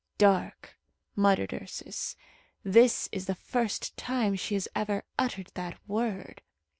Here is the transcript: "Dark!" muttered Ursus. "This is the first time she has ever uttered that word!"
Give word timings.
"Dark!" 0.17 0.79
muttered 1.15 1.53
Ursus. 1.53 2.15
"This 2.63 3.07
is 3.11 3.27
the 3.27 3.35
first 3.35 3.95
time 3.97 4.35
she 4.35 4.55
has 4.55 4.67
ever 4.73 5.03
uttered 5.19 5.51
that 5.53 5.77
word!" 5.87 6.41